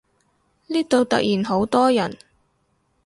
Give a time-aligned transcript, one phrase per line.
[0.65, 2.17] 呢度突然好多人